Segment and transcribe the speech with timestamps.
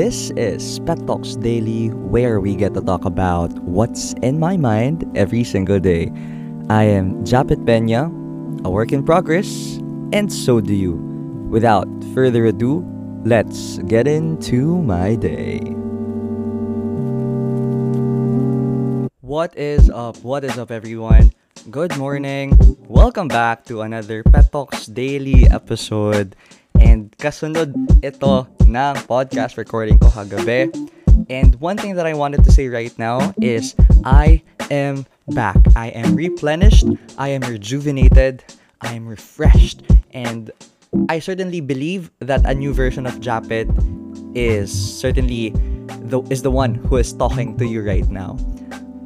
[0.00, 5.04] This is Pet Talks Daily, where we get to talk about what's in my mind
[5.12, 6.08] every single day.
[6.72, 8.08] I am Japet Pena,
[8.64, 9.76] a work in progress,
[10.16, 10.96] and so do you.
[11.52, 11.84] Without
[12.16, 12.80] further ado,
[13.28, 15.60] let's get into my day.
[19.20, 20.16] What is up?
[20.24, 21.36] What is up, everyone?
[21.68, 22.56] Good morning.
[22.88, 26.34] Welcome back to another Pet Talks Daily episode.
[26.80, 30.72] And kasunod ito ng podcast recording ko kagabi.
[31.28, 35.60] And one thing that I wanted to say right now is I am back.
[35.76, 36.88] I am replenished.
[37.18, 38.42] I am rejuvenated.
[38.80, 39.84] I am refreshed.
[40.10, 40.50] And
[41.08, 43.68] I certainly believe that a new version of Japet
[44.34, 45.50] is certainly
[46.08, 48.38] the, is the one who is talking to you right now.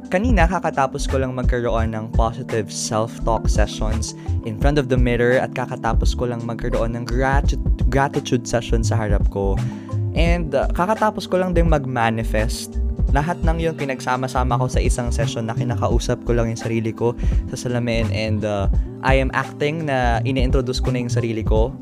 [0.05, 4.13] Kanina kakatapos ko lang magkaroon ng positive self-talk sessions
[4.45, 7.57] in front of the mirror at kakatapos ko lang magkaroon ng grat-
[7.89, 9.57] gratitude session sa harap ko.
[10.13, 12.77] And uh, kakatapos ko lang din mag-manifest.
[13.17, 17.17] Lahat ng yun pinagsama-sama ko sa isang session na kinakausap ko lang yung sarili ko
[17.49, 18.69] sa salamin and uh,
[19.01, 21.73] I am acting na ini-introduce ko na yung sarili ko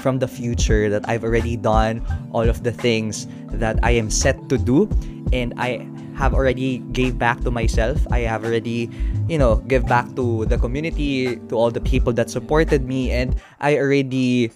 [0.00, 2.00] from the future that I've already done
[2.32, 4.88] all of the things that I am set to do
[5.32, 5.82] and I
[6.16, 8.00] have already gave back to myself.
[8.10, 8.90] I have already,
[9.28, 13.36] you know, give back to the community, to all the people that supported me, and
[13.60, 14.50] I already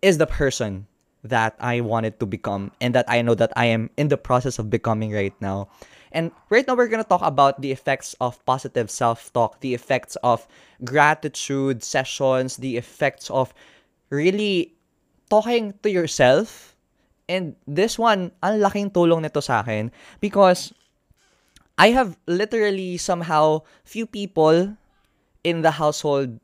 [0.00, 0.86] is the person
[1.24, 4.58] that I wanted to become and that I know that I am in the process
[4.58, 5.68] of becoming right now.
[6.12, 9.74] And right now, we're going to talk about the effects of positive self talk, the
[9.74, 10.46] effects of
[10.84, 13.52] gratitude sessions, the effects of
[14.08, 14.72] really
[15.28, 16.74] talking to yourself
[17.28, 20.72] And this one, ang laking tulong nito sa akin because
[21.76, 24.74] I have literally somehow few people
[25.44, 26.40] in the household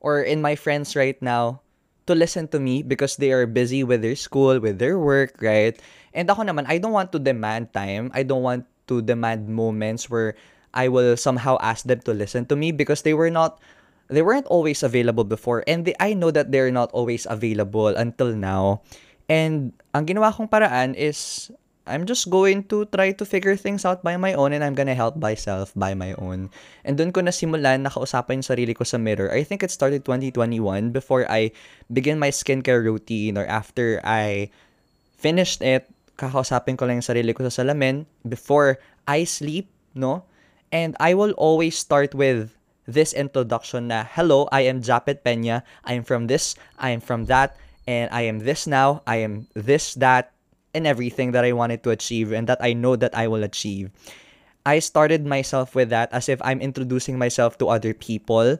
[0.00, 1.62] or in my friends right now
[2.06, 5.78] to listen to me because they are busy with their school, with their work, right?
[6.12, 8.10] And ako naman, I don't want to demand time.
[8.12, 10.34] I don't want to demand moments where
[10.74, 13.60] I will somehow ask them to listen to me because they were not
[14.08, 18.34] they weren't always available before and they, I know that they're not always available until
[18.34, 18.82] now.
[19.32, 21.48] And ang ginawa kong paraan is
[21.88, 24.94] I'm just going to try to figure things out by my own and I'm gonna
[24.94, 26.52] help myself by my own.
[26.84, 29.32] And doon ko nasimulan nakausapan yung sarili ko sa mirror.
[29.32, 31.50] I think it started 2021 before I
[31.88, 34.52] begin my skincare routine or after I
[35.16, 35.88] finished it,
[36.20, 38.78] kakausapin ko lang yung sarili ko sa salamin before
[39.08, 39.66] I sleep,
[39.96, 40.22] no?
[40.70, 42.54] And I will always start with
[42.86, 45.66] this introduction na, Hello, I am Japet Peña.
[45.82, 49.48] I am from this, I am from that, and I am this now, I am
[49.54, 50.32] this, that,
[50.74, 53.90] and everything that I wanted to achieve and that I know that I will achieve.
[54.64, 58.58] I started myself with that as if I'm introducing myself to other people.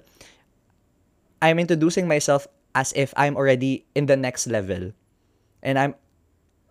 [1.41, 4.93] I'm introducing myself as if I'm already in the next level.
[5.63, 5.95] And I'm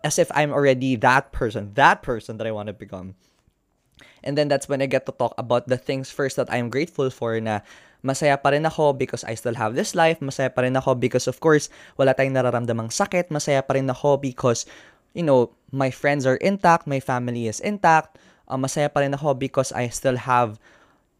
[0.04, 3.14] as if I'm already that person, that person that I want to become.
[4.22, 7.10] And then that's when I get to talk about the things first that I'm grateful
[7.10, 7.60] for na
[8.02, 10.22] masaya pa rin ako because I still have this life.
[10.22, 13.30] Masaya pa rin ako because of course, wala tayong nararamdamang sakit.
[13.34, 14.66] Masaya pa rin ako because,
[15.14, 18.18] you know, my friends are intact, my family is intact.
[18.46, 20.58] Uh, masaya pa rin ako because I still have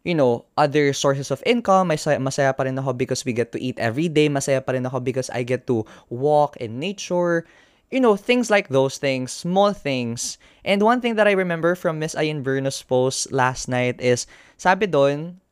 [0.02, 1.90] you know, other sources of income.
[1.90, 4.26] Masaya, masaya pa rin ako because we get to eat every day.
[4.26, 7.46] Masaya pa rin ako because I get to walk in nature.
[7.92, 10.40] You know, things like those things, small things.
[10.64, 14.24] And one thing that I remember from Miss Ayin Verno's post last night is,
[14.56, 15.44] sabi doon,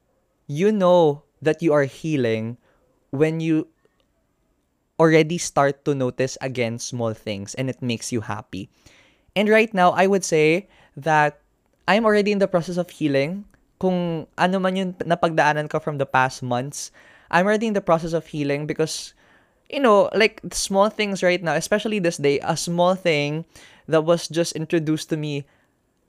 [0.49, 2.56] you know that you are healing
[3.12, 3.69] when you
[4.97, 8.72] already start to notice again small things and it makes you happy.
[9.37, 11.45] And right now, I would say that
[11.89, 13.45] I'm already in the process of healing.
[13.81, 16.93] Kung ano man yung napagdaanan ko from the past months,
[17.31, 19.12] I'm already in the process of healing because,
[19.70, 23.44] you know, like small things right now, especially this day, a small thing
[23.86, 25.47] that was just introduced to me,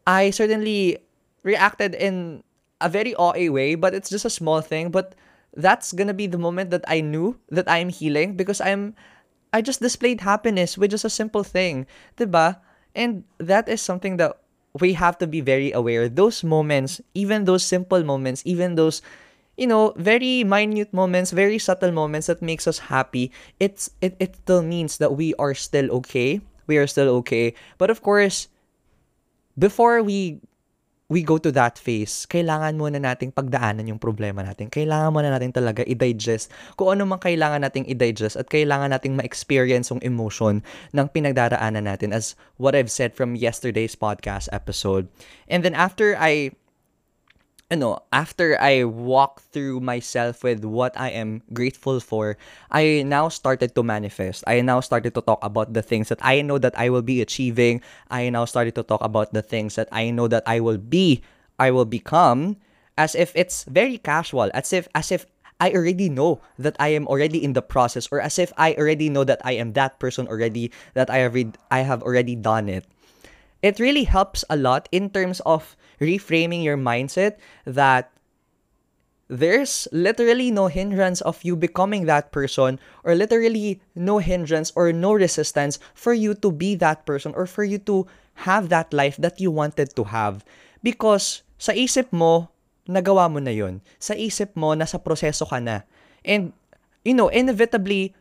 [0.06, 0.98] I certainly
[1.44, 2.44] reacted in
[2.82, 4.90] a very OA way, but it's just a small thing.
[4.90, 5.16] But
[5.56, 8.96] that's gonna be the moment that I knew that I'm healing because I'm
[9.54, 11.86] I just displayed happiness with just a simple thing.
[12.18, 12.58] Diba?
[12.96, 14.38] And that is something that
[14.80, 16.08] we have to be very aware.
[16.08, 19.02] Those moments, even those simple moments, even those
[19.58, 24.36] you know, very minute moments, very subtle moments that makes us happy, it's it, it
[24.36, 26.42] still means that we are still okay.
[26.68, 27.54] We are still okay.
[27.78, 28.48] But of course,
[29.58, 30.40] before we
[31.12, 34.72] we go to that phase, kailangan muna nating pagdaanan yung problema natin.
[34.72, 36.48] Kailangan muna natin talaga i-digest
[36.80, 40.64] kung ano man kailangan nating i-digest at kailangan nating ma-experience yung emotion
[40.96, 45.12] ng pinagdaraanan natin as what I've said from yesterday's podcast episode.
[45.52, 46.56] And then after I
[47.72, 52.38] ano, after I walk through myself with what I am grateful for,
[52.70, 54.44] I now started to manifest.
[54.46, 57.24] I now started to talk about the things that I know that I will be
[57.24, 57.82] achieving.
[58.12, 61.24] I now started to talk about the things that I know that I will be,
[61.58, 62.58] I will become,
[62.98, 65.26] as if it's very casual, as if as if
[65.62, 69.08] I already know that I am already in the process, or as if I already
[69.08, 71.38] know that I am that person already, that I have
[71.72, 72.84] I have already done it.
[73.62, 78.12] It really helps a lot in terms of reframing your mindset that
[79.32, 85.14] there's literally no hindrance of you becoming that person or literally no hindrance or no
[85.14, 88.06] resistance for you to be that person or for you to
[88.44, 90.44] have that life that you wanted to have.
[90.84, 92.52] Because sa isip mo
[92.90, 93.80] nagawa mo na yun.
[94.04, 95.88] Sa isip mo nasa proseso ka na.
[96.26, 96.52] And
[97.08, 98.12] you know inevitably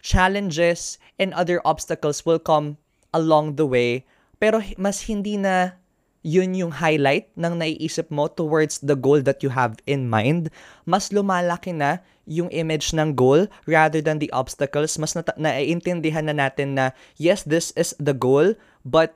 [0.00, 2.80] challenges and other obstacles will come
[3.12, 5.78] along the way pero mas hindi na
[6.24, 10.48] yun yung highlight ng naiisip mo towards the goal that you have in mind,
[10.88, 14.96] mas lumalaki na yung image ng goal rather than the obstacles.
[14.96, 18.56] Mas na- naiintindihan na natin na, yes, this is the goal,
[18.88, 19.12] but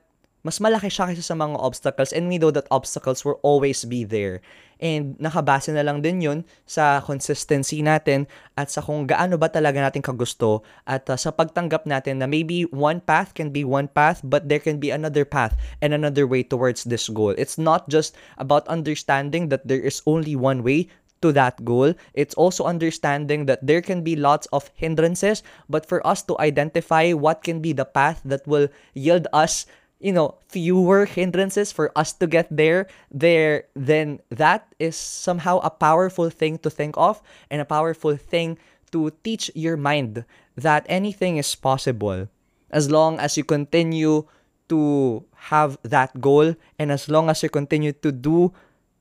[0.47, 4.07] mas malaki siya kaysa sa mga obstacles and we know that obstacles will always be
[4.07, 4.39] there.
[4.79, 9.83] And nakabase na lang din yun sa consistency natin at sa kung gaano ba talaga
[9.83, 14.23] natin kagusto at uh, sa pagtanggap natin na maybe one path can be one path
[14.23, 17.35] but there can be another path and another way towards this goal.
[17.35, 20.87] It's not just about understanding that there is only one way
[21.23, 21.95] to that goal.
[22.15, 27.11] It's also understanding that there can be lots of hindrances, but for us to identify
[27.13, 29.67] what can be the path that will yield us
[30.01, 35.71] you know fewer hindrances for us to get there there then that is somehow a
[35.71, 38.59] powerful thing to think of and a powerful thing
[38.91, 40.25] to teach your mind
[40.57, 42.29] that anything is possible
[42.71, 44.25] as long as you continue
[44.69, 48.53] to have that goal and as long as you continue to do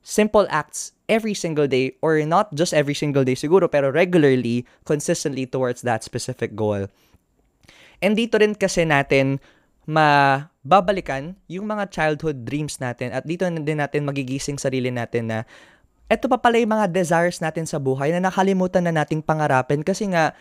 [0.02, 5.46] simple acts every single day or not just every single day siguro pero regularly consistently
[5.46, 6.88] towards that specific goal.
[8.00, 9.44] And dito rin kasi natin
[9.88, 15.38] mababalikan yung mga childhood dreams natin at dito na din natin magigising sarili natin na
[16.12, 20.12] eto pa pala yung mga desires natin sa buhay na nakalimutan na nating pangarapin kasi
[20.12, 20.36] nga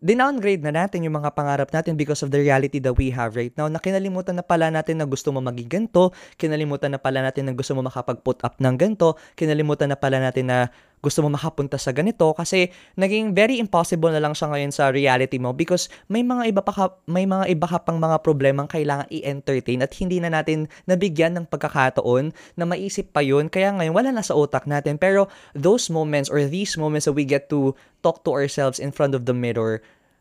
[0.00, 3.52] dinowngrade na natin yung mga pangarap natin because of the reality that we have right
[3.60, 7.48] now na kinalimutan na pala natin na gusto mo maging ganito, kinalimutan na pala natin
[7.48, 10.58] na gusto mo makapag-put up ng ganito, kinalimutan na pala natin na
[11.00, 15.40] gusto mo makapunta sa ganito kasi naging very impossible na lang siya ngayon sa reality
[15.40, 19.08] mo because may mga iba pa ka, may mga iba ka pang mga problemang kailangan
[19.08, 23.48] i-entertain at hindi na natin nabigyan ng pagkakataon na maisip pa yun.
[23.48, 25.00] Kaya ngayon wala na sa utak natin.
[25.00, 27.72] Pero those moments or these moments that we get to
[28.04, 29.80] talk to ourselves in front of the mirror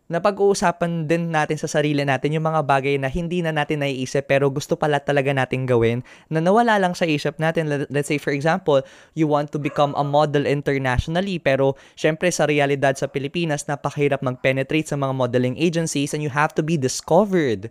[0.09, 4.25] na pag-uusapan din natin sa sarili natin yung mga bagay na hindi na natin naiisip
[4.25, 6.01] pero gusto pala talaga natin gawin
[6.33, 7.69] na nawala lang sa isip natin.
[7.93, 8.81] Let's say for example,
[9.13, 14.89] you want to become a model internationally pero syempre sa realidad sa Pilipinas napakahirap mag-penetrate
[14.89, 17.69] sa mga modeling agencies and you have to be discovered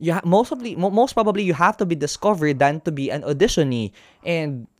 [0.00, 3.20] you ha- most probably most probably you have to be discovered than to be an
[3.22, 3.92] auditionee
[4.24, 4.70] and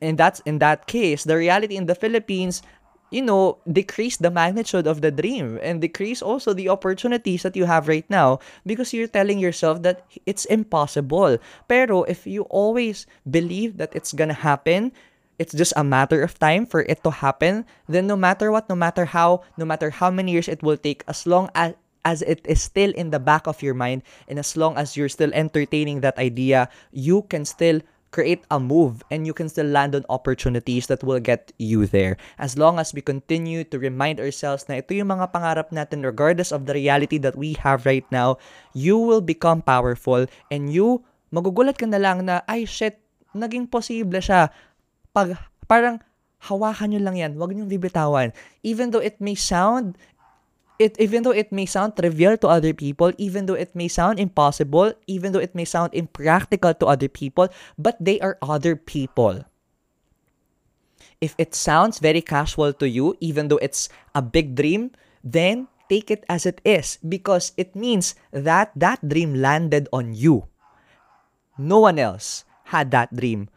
[0.00, 2.64] and that's in that case the reality in the Philippines
[3.14, 7.64] you know, decrease the magnitude of the dream and decrease also the opportunities that you
[7.64, 11.38] have right now because you're telling yourself that it's impossible.
[11.68, 14.90] Pero if you always believe that it's gonna happen,
[15.38, 18.74] it's just a matter of time for it to happen, then no matter what, no
[18.74, 21.74] matter how, no matter how many years it will take, as long as
[22.04, 25.08] as it is still in the back of your mind and as long as you're
[25.08, 27.80] still entertaining that idea, you can still
[28.14, 32.14] create a move and you can still land on opportunities that will get you there.
[32.38, 36.54] As long as we continue to remind ourselves na ito yung mga pangarap natin regardless
[36.54, 38.38] of the reality that we have right now,
[38.70, 41.02] you will become powerful and you,
[41.34, 43.02] magugulat ka na lang na, ay shit,
[43.34, 44.54] naging posible siya.
[45.10, 45.34] Pag,
[45.66, 45.98] parang,
[46.44, 47.32] hawakan nyo lang yan.
[47.34, 48.30] Huwag nyo bibitawan.
[48.62, 49.98] Even though it may sound
[50.78, 54.18] it even though it may sound trivial to other people, even though it may sound
[54.18, 59.44] impossible, even though it may sound impractical to other people, but they are other people.
[61.20, 64.90] If it sounds very casual to you, even though it's a big dream,
[65.22, 70.48] then take it as it is because it means that that dream landed on you.
[71.56, 73.48] No one else had that dream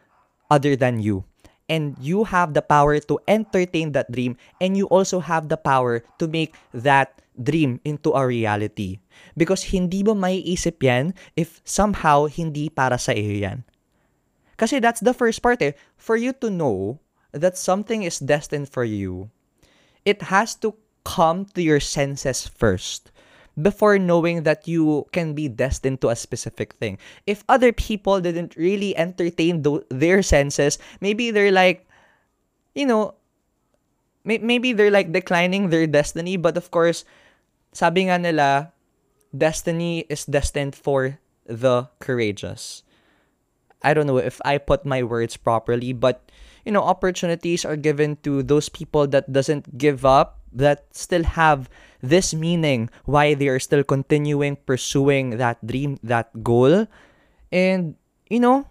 [0.52, 1.26] other than you.
[1.70, 6.04] And you have the power to entertain that dream and you also have the power
[6.20, 9.00] to make that dream into a reality.
[9.36, 13.64] Because hindi mo maiisip yan if somehow hindi para sa iyo yan.
[14.58, 15.78] Kasi that's the first part eh.
[15.96, 16.98] For you to know
[17.32, 19.30] that something is destined for you,
[20.02, 20.74] it has to
[21.06, 23.14] come to your senses first.
[23.60, 26.98] Before knowing that you can be destined to a specific thing.
[27.26, 31.90] If other people didn't really entertain th- their senses, maybe they're like,
[32.76, 33.16] you know,
[34.24, 36.38] may- maybe they're like declining their destiny.
[36.38, 37.04] But of course,
[37.74, 38.74] sabi nga nila,
[39.36, 42.84] destiny is destined for the courageous.
[43.82, 46.30] I don't know if I put my words properly, but
[46.66, 51.70] you know, opportunities are given to those people that doesn't give up, that still have
[52.02, 56.88] this meaning why they are still continuing pursuing that dream, that goal.
[57.52, 57.96] And
[58.30, 58.68] you know,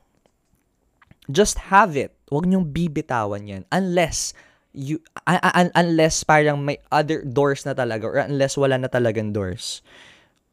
[1.31, 2.15] just have it.
[2.31, 4.35] Huwag niyong bibitawan yan unless
[4.75, 4.99] you
[5.31, 9.81] uh, uh, unless parang may other doors na talaga or unless wala na talagang doors.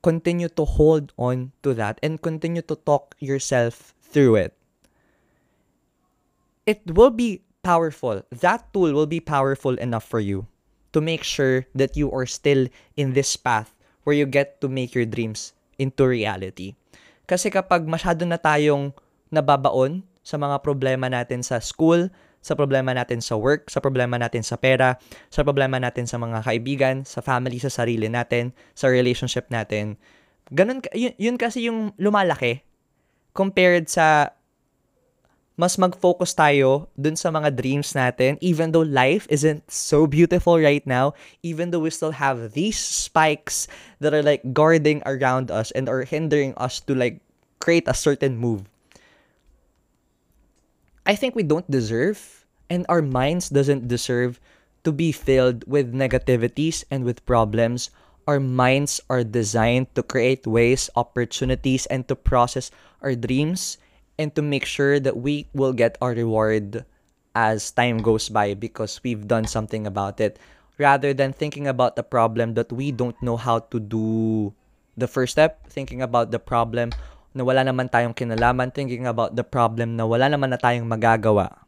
[0.03, 4.53] Continue to hold on to that and continue to talk yourself through it.
[6.67, 8.21] It will be powerful.
[8.29, 10.45] That tool will be powerful enough for you
[10.93, 13.73] to make sure that you are still in this path
[14.05, 16.77] where you get to make your dreams into reality.
[17.25, 18.93] Kasi kapag masyado na tayong
[19.33, 24.43] nababaon sa mga problema natin sa school, sa problema natin sa work, sa problema natin
[24.43, 24.99] sa pera,
[25.31, 29.95] sa problema natin sa mga kaibigan, sa family, sa sarili natin, sa relationship natin.
[30.51, 32.61] Ganun, yun, yun kasi yung lumalaki
[33.31, 34.35] compared sa
[35.53, 40.85] mas mag-focus tayo dun sa mga dreams natin even though life isn't so beautiful right
[40.89, 41.13] now
[41.45, 43.69] even though we still have these spikes
[44.01, 47.21] that are like guarding around us and are hindering us to like
[47.61, 48.65] create a certain move
[51.05, 54.39] I think we don't deserve and our minds doesn't deserve
[54.83, 57.89] to be filled with negativities and with problems.
[58.27, 63.77] Our minds are designed to create ways, opportunities, and to process our dreams
[64.17, 66.85] and to make sure that we will get our reward
[67.33, 70.37] as time goes by because we've done something about it
[70.77, 74.53] rather than thinking about the problem that we don't know how to do
[74.97, 76.93] the first step, thinking about the problem
[77.33, 81.65] na wala naman tayong kinalaman, thinking about the problem na wala naman na tayong magagawa.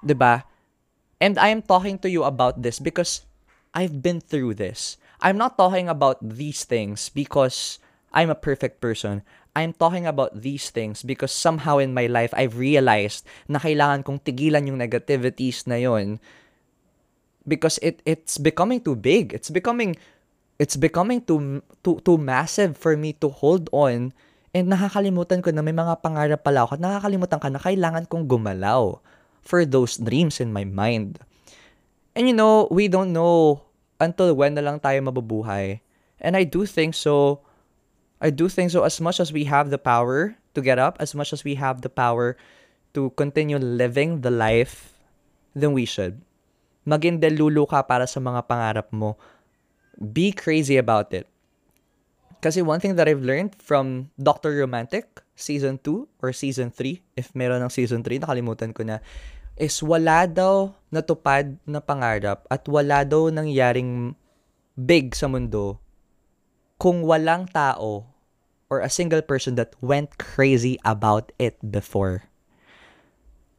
[0.00, 0.48] 'Di ba?
[1.20, 3.22] And I am talking to you about this because
[3.76, 4.98] I've been through this.
[5.22, 7.78] I'm not talking about these things because
[8.10, 9.22] I'm a perfect person.
[9.52, 14.24] I'm talking about these things because somehow in my life I've realized na kailangan kong
[14.24, 16.16] tigilan yung negativities na yon
[17.44, 19.36] because it it's becoming too big.
[19.36, 20.00] It's becoming
[20.56, 24.16] it's becoming too too too massive for me to hold on
[24.52, 28.28] And nakakalimutan ko na may mga pangarap pala ako at nakakalimutan ka na kailangan kong
[28.28, 29.00] gumalaw
[29.40, 31.16] for those dreams in my mind.
[32.12, 33.64] And you know, we don't know
[33.96, 35.80] until when na lang tayo mabubuhay.
[36.20, 37.40] And I do think so,
[38.22, 41.10] I do think so as much as we have the power to get up, as
[41.10, 42.38] much as we have the power
[42.94, 44.94] to continue living the life,
[45.58, 46.22] then we should.
[46.86, 49.18] Maging delulu ka para sa mga pangarap mo.
[49.98, 51.26] Be crazy about it.
[52.38, 54.54] Kasi one thing that I've learned from Dr.
[54.54, 59.02] Romantic, season 2 or season 3, if meron ng season 3, nakalimutan ko na,
[59.58, 64.14] is wala daw natupad na pangarap at wala daw nangyaring
[64.78, 65.82] big sa mundo
[66.82, 68.11] kung walang tao
[68.72, 72.24] or a single person that went crazy about it before.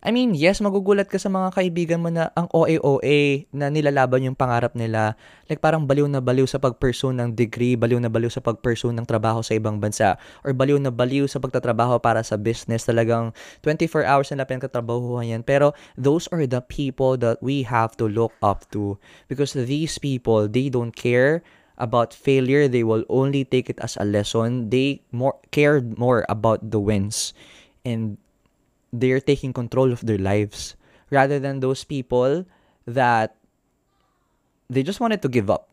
[0.03, 4.36] I mean, yes, magugulat ka sa mga kaibigan mo na ang OA-OA na nilalaban yung
[4.36, 5.15] pangarap nila.
[5.48, 9.08] Like parang baliw na baliw sa pag-pursue ng degree, baliw na baliw sa pag-pursue ng
[9.08, 12.84] trabaho sa ibang bansa, or baliw na baliw sa pagtatrabaho para sa business.
[12.84, 13.32] Talagang
[13.63, 15.43] 24 hours na pinagkatrabahuhan yan.
[15.48, 19.00] Pero those are the people that we have to look up to.
[19.32, 22.68] Because these people, they don't care about failure.
[22.68, 24.70] They will only take it as a lesson.
[24.70, 27.34] They more cared more about the wins.
[27.86, 28.18] And
[28.94, 30.75] they're taking control of their lives
[31.10, 32.46] rather than those people
[32.86, 33.36] that
[34.70, 35.70] they just wanted to give up.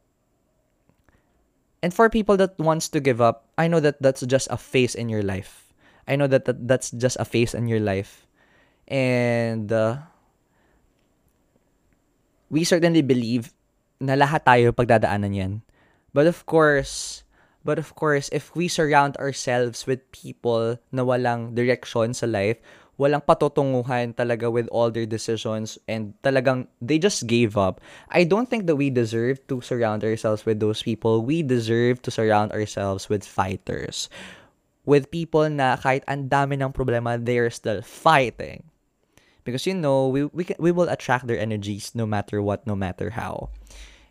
[1.83, 4.95] And for people that wants to give up, I know that that's just a phase
[4.95, 5.73] in your life.
[6.07, 8.27] I know that, that that's just a phase in your life.
[8.89, 10.05] And uh,
[12.51, 13.55] we certainly believe
[14.01, 15.53] na lahat tayo pagdadaanan yan.
[16.13, 17.23] But of course,
[17.65, 22.59] but of course, if we surround ourselves with people na walang direction sa life,
[23.01, 27.81] walang patutunguhan talaga with all their decisions and talagang they just gave up.
[28.13, 31.25] I don't think that we deserve to surround ourselves with those people.
[31.25, 34.13] We deserve to surround ourselves with fighters.
[34.85, 38.69] With people na kahit ang dami ng problema, they are still fighting.
[39.45, 42.77] Because you know, we we can, we will attract their energies no matter what, no
[42.77, 43.49] matter how.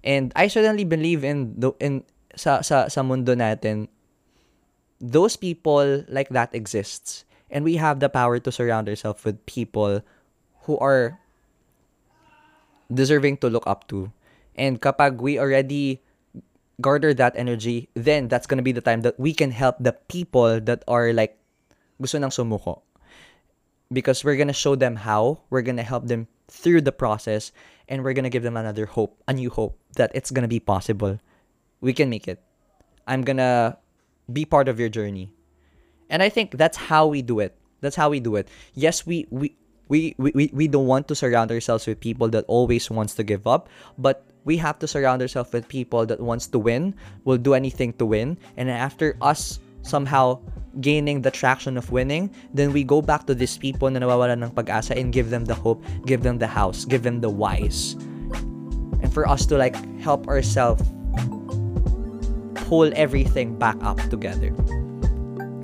[0.03, 2.03] And I certainly believe in the in
[2.35, 3.87] sa sa sa mundo natin
[4.99, 10.03] those people like that exists and we have the power to surround ourselves with people
[10.63, 11.19] who are
[12.93, 14.11] deserving to look up to.
[14.55, 16.03] And kapag we already
[16.81, 20.59] garner that energy, then that's gonna be the time that we can help the people
[20.61, 21.39] that are like
[22.01, 22.81] gusto nang sumuko.
[23.91, 27.51] Because we're gonna show them how, we're gonna help them through the process,
[27.89, 31.19] and we're gonna give them another hope, a new hope that it's gonna be possible.
[31.81, 32.39] We can make it.
[33.07, 33.77] I'm gonna
[34.31, 35.33] be part of your journey.
[36.09, 37.57] And I think that's how we do it.
[37.81, 38.47] That's how we do it.
[38.75, 39.57] Yes, we we
[39.89, 43.47] we, we, we don't want to surround ourselves with people that always wants to give
[43.47, 46.93] up, but we have to surround ourselves with people that wants to win,
[47.25, 50.39] will do anything to win, and after us somehow
[50.81, 54.51] gaining the traction of winning, then we go back to these people na nawawalan ng
[54.51, 57.93] pag-asa and give them the hope, give them the house, give them the wise.
[59.01, 60.83] And for us to like help ourselves
[62.69, 64.53] pull everything back up together.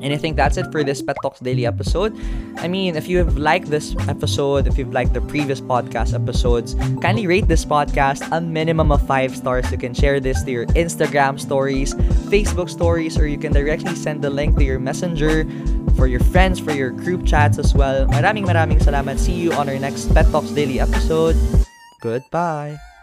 [0.02, 2.16] And I think that's it for this Pet Talks Daily episode.
[2.58, 6.76] I mean, if you have liked this episode, if you've liked the previous podcast episodes,
[7.02, 9.72] kindly rate this podcast a minimum of five stars.
[9.72, 11.94] You can share this to your Instagram stories,
[12.30, 15.46] Facebook stories, or you can directly send the link to your messenger
[15.96, 18.06] for your friends, for your group chats as well.
[18.08, 19.18] Maraming maraming salamat.
[19.18, 21.36] See you on our next Pet Talks Daily episode.
[22.02, 22.95] Goodbye.